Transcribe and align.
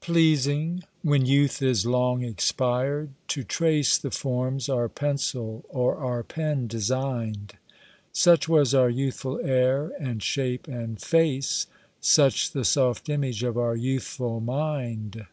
Pleasing, 0.00 0.84
when 1.02 1.26
youth 1.26 1.60
is 1.60 1.84
long 1.84 2.22
expired, 2.22 3.10
to 3.26 3.42
trace 3.42 3.98
The 3.98 4.12
forms 4.12 4.68
our 4.68 4.88
pencil 4.88 5.64
or 5.68 5.96
our 5.96 6.22
pen 6.22 6.68
design'd; 6.68 7.54
Such 8.12 8.48
was 8.48 8.72
our 8.72 8.88
youthful 8.88 9.40
air, 9.42 9.90
and 9.98 10.22
shape, 10.22 10.68
and 10.68 11.00
face, 11.02 11.66
Such 12.00 12.52
the 12.52 12.64
soft 12.64 13.08
image 13.08 13.42
of 13.42 13.58
our 13.58 13.74
youthful 13.74 14.38
mind. 14.38 15.26